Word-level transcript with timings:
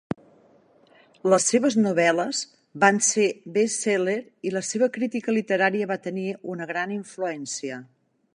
Les 1.33 1.49
seves 1.51 1.77
novel·les 1.81 2.39
van 2.85 2.97
ser 3.09 3.27
best-seller 3.59 4.17
i 4.51 4.55
la 4.57 4.65
seva 4.71 4.91
crítica 4.99 5.37
literària 5.37 5.91
va 5.95 6.01
tenir 6.09 6.27
una 6.57 6.71
gran 6.75 6.97
influència. 6.99 7.81